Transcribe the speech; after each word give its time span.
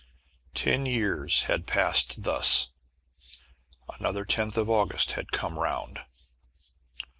Ten 0.55 0.87
years 0.87 1.43
had 1.43 1.67
passed 1.67 2.23
thus. 2.23 2.71
Another 3.99 4.25
tenth 4.25 4.57
of 4.57 4.67
August 4.67 5.11
had 5.11 5.31
come 5.31 5.59
round! 5.59 5.99